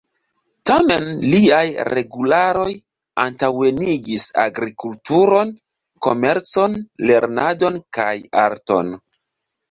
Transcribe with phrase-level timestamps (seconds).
[0.67, 1.59] Tamen liaj
[1.95, 2.69] regularoj
[3.23, 5.51] antaŭenigis agrikulturon,
[6.07, 6.79] komercon,
[7.11, 8.07] lernadon kaj
[8.45, 8.91] arton.